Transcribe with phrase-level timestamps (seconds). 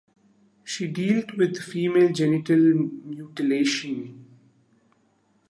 [0.63, 4.25] She dealt with Female genital mutilation.